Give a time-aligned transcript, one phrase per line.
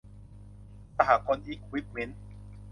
[0.95, 2.21] สหกลอิควิปเมนท์